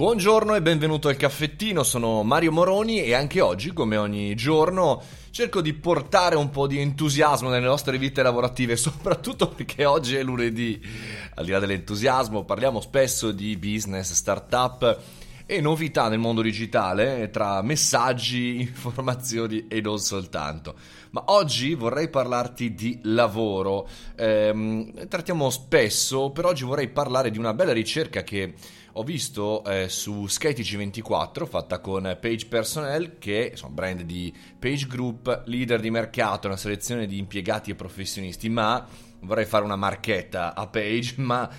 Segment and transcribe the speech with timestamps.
[0.00, 5.60] Buongiorno e benvenuto al caffettino, sono Mario Moroni e anche oggi, come ogni giorno, cerco
[5.60, 10.80] di portare un po' di entusiasmo nelle nostre vite lavorative, soprattutto perché oggi è lunedì.
[11.34, 14.98] Al di là dell'entusiasmo, parliamo spesso di business, startup
[15.50, 20.76] e novità nel mondo digitale tra messaggi, informazioni e non soltanto.
[21.10, 23.88] Ma oggi vorrei parlarti di lavoro.
[24.14, 28.54] Eh, trattiamo spesso, per oggi vorrei parlare di una bella ricerca che
[28.92, 35.42] ho visto eh, su SkyTG24 fatta con Page Personnel che un brand di Page Group,
[35.46, 38.86] leader di mercato, una selezione di impiegati e professionisti, ma
[39.22, 41.50] vorrei fare una marchetta a Page, ma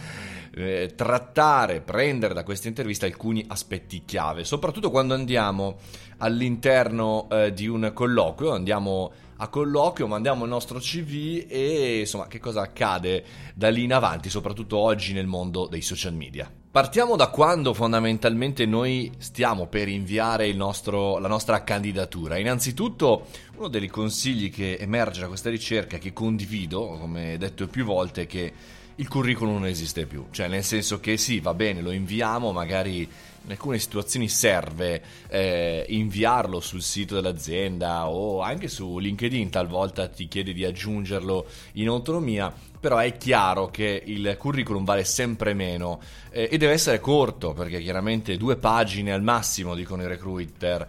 [0.54, 5.78] eh, trattare, prendere da questa intervista alcuni aspetti chiave, soprattutto quando andiamo
[6.18, 12.40] all'interno eh, di un colloquio, andiamo a colloquio, mandiamo il nostro CV e insomma che
[12.40, 13.24] cosa accade
[13.56, 16.52] da lì in avanti, soprattutto oggi nel mondo dei social media.
[16.72, 22.38] Partiamo da quando fondamentalmente noi stiamo per inviare nostro, la nostra candidatura.
[22.38, 23.26] Innanzitutto
[23.58, 28.28] uno dei consigli che emerge da questa ricerca, che condivido, come detto più volte, è
[28.28, 28.54] che
[29.02, 33.00] il curriculum non esiste più, cioè nel senso che sì, va bene, lo inviamo, magari
[33.44, 40.28] in alcune situazioni serve eh, inviarlo sul sito dell'azienda o anche su LinkedIn, talvolta ti
[40.28, 46.00] chiede di aggiungerlo in autonomia, però è chiaro che il curriculum vale sempre meno
[46.30, 50.88] eh, e deve essere corto perché chiaramente due pagine al massimo dicono i recruiter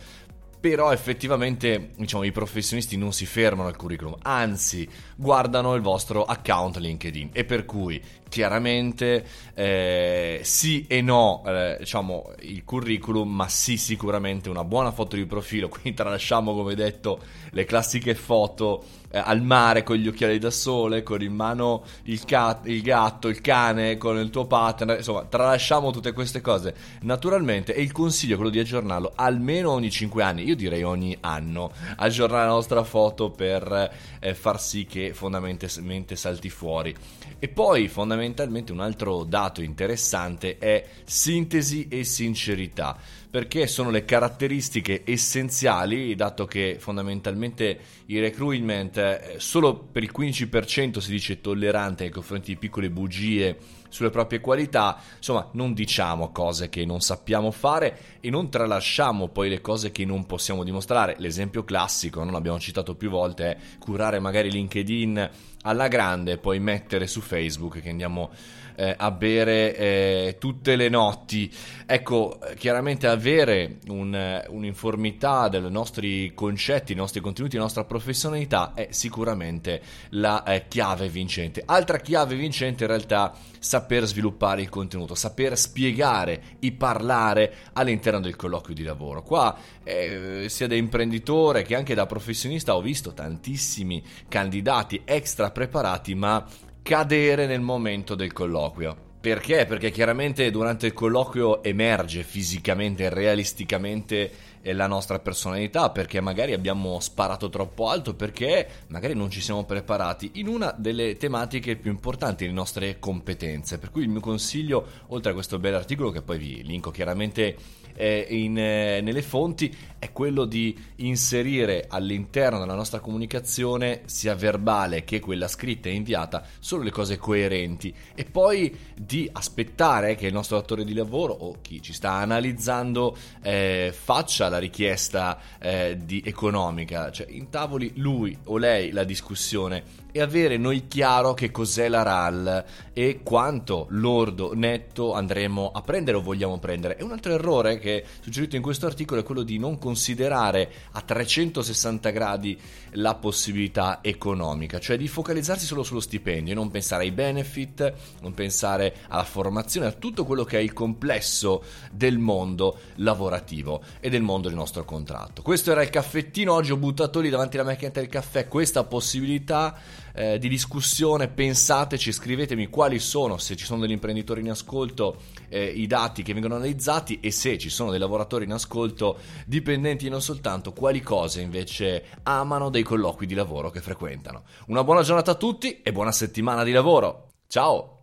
[0.63, 6.77] però effettivamente diciamo, i professionisti non si fermano al curriculum, anzi guardano il vostro account
[6.77, 7.31] LinkedIn.
[7.33, 8.01] E per cui
[8.33, 15.17] chiaramente eh, sì e no eh, diciamo il curriculum ma sì sicuramente una buona foto
[15.17, 15.69] di profilo.
[15.69, 21.03] Quindi tralasciamo come detto le classiche foto eh, al mare con gli occhiali da sole
[21.03, 24.97] con in mano il, ca- il gatto il cane con il tuo partner.
[24.97, 26.75] Insomma tralasciamo tutte queste cose.
[27.03, 30.45] Naturalmente e il consiglio è quello di aggiornarlo almeno ogni 5 anni.
[30.45, 31.73] Io direi ogni anno.
[31.97, 36.95] Aggiornare la nostra foto per eh, far sì che fondamentalmente salti fuori.
[37.39, 42.97] E poi fondamentalmente un altro dato interessante è sintesi e sincerità,
[43.33, 50.99] perché sono le caratteristiche essenziali, dato che fondamentalmente il recruitment eh, solo per il 15%
[50.99, 53.57] si dice tollerante nei confronti di piccole bugie
[53.89, 59.49] sulle proprie qualità, insomma non diciamo cose che non sappiamo fare e non tralasciamo poi
[59.49, 61.15] le cose che non possiamo dimostrare.
[61.17, 65.31] L'esempio classico, non l'abbiamo citato più volte, è curare magari LinkedIn
[65.63, 68.31] alla grande poi mettere su Facebook che andiamo
[68.75, 71.53] eh, a bere eh, tutte le notti.
[71.87, 78.89] Ecco, chiaramente avere un, un'informità dei nostri concetti, i nostri contenuti, la nostra professionalità è
[78.91, 81.63] sicuramente la eh, chiave vincente.
[81.65, 88.35] Altra chiave vincente in realtà saper sviluppare il contenuto, saper spiegare e parlare all'interno del
[88.35, 89.23] colloquio di lavoro.
[89.23, 96.15] Qua eh, sia da imprenditore che anche da professionista ho visto tantissimi candidati extra preparati
[96.15, 96.45] ma
[96.83, 99.11] cadere nel momento del colloquio.
[99.21, 99.67] Perché?
[99.67, 104.31] Perché chiaramente durante il colloquio emerge fisicamente realisticamente
[104.63, 110.33] la nostra personalità, perché magari abbiamo sparato troppo alto, perché magari non ci siamo preparati
[110.35, 113.79] in una delle tematiche più importanti, le nostre competenze.
[113.79, 117.57] Per cui il mio consiglio, oltre a questo bel articolo che poi vi linko chiaramente
[117.95, 125.05] eh, in, eh, nelle fonti è quello di inserire all'interno della nostra comunicazione, sia verbale
[125.05, 130.33] che quella scritta e inviata, solo le cose coerenti e poi di aspettare che il
[130.33, 136.23] nostro datore di lavoro o chi ci sta analizzando eh, faccia la richiesta eh, di
[136.25, 142.03] economica, cioè intavoli lui o lei la discussione e avere noi chiaro che cos'è la
[142.03, 146.99] RAL e quanto lordo netto andremo a prendere o vogliamo prendere.
[146.99, 151.01] E un altro errore che suggerito in questo articolo è quello di non considerare a
[151.01, 152.59] 360 gradi
[152.97, 158.95] la possibilità economica, cioè di focalizzarsi solo sullo stipendio, non pensare ai benefit, non pensare
[159.09, 164.42] alla formazione, a tutto quello che è il complesso del mondo lavorativo e del mondo
[164.49, 165.43] del nostro contratto.
[165.43, 169.77] Questo era il caffettino, oggi ho buttato lì davanti alla macchinetta del caffè questa possibilità
[170.15, 175.17] eh, di discussione, pensateci, scrivetemi quali sono, se ci sono degli imprenditori in ascolto,
[175.49, 180.09] eh, i dati che vengono analizzati e se ci sono dei lavoratori in ascolto, dipendenti
[180.09, 184.43] non soltanto, quali cose invece amano dei colloqui di lavoro che frequentano.
[184.67, 187.29] Una buona giornata a tutti e buona settimana di lavoro.
[187.47, 187.99] Ciao!